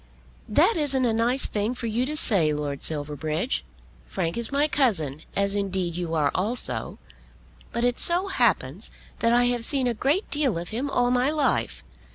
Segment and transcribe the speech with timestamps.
[0.49, 3.63] "That isn't a nice thing for you to say, Lord Silverbridge.
[4.07, 6.97] Frank is my cousin, as indeed you are also;
[7.71, 11.29] but it so happens that I have seen a great deal of him all my
[11.29, 11.83] life.